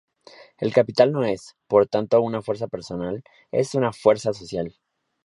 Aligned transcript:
El 0.57 0.73
capital 0.73 1.11
no 1.11 1.23
es, 1.25 1.55
por 1.67 1.85
tanto, 1.87 2.19
una 2.23 2.41
fuerza 2.41 2.67
personal; 2.67 3.21
es 3.51 3.75
una 3.75 3.93
fuerza 3.93 4.33
social. 4.33 4.73